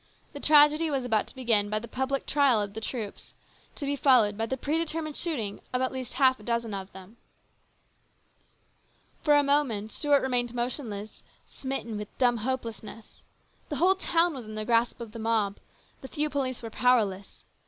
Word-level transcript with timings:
The 0.33 0.39
tragedy 0.39 0.89
was 0.89 1.05
about 1.05 1.27
to 1.27 1.35
begin 1.35 1.69
by 1.69 1.77
the 1.77 1.87
public 1.87 2.25
trial 2.25 2.59
of 2.59 2.73
the 2.73 2.81
troops, 2.81 3.35
to 3.75 3.85
be 3.85 3.95
followed 3.95 4.35
by 4.35 4.47
the 4.47 4.57
predetermined 4.57 5.15
shooting 5.15 5.61
of 5.71 5.79
at 5.83 5.91
least 5.91 6.13
half 6.15 6.39
a 6.39 6.43
dozen 6.43 6.73
of 6.73 6.91
them. 6.91 7.17
For 9.21 9.35
a 9.35 9.43
moment 9.43 9.91
Stuart 9.91 10.23
remained 10.23 10.55
motionless, 10.55 11.21
smitten 11.45 11.97
with 11.97 12.17
dumb 12.17 12.37
hopelessness. 12.37 13.25
The 13.69 13.75
whole 13.75 13.93
town 13.93 14.33
was 14.33 14.45
in 14.45 14.55
the 14.55 14.65
grasp 14.65 14.99
of 14.99 15.11
the 15.11 15.19
mob. 15.19 15.57
The 16.01 16.07
few 16.07 16.31
police 16.31 16.63
were 16.63 16.71
powerless. 16.71 17.43